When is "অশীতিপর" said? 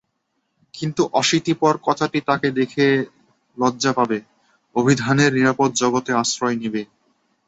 1.13-1.73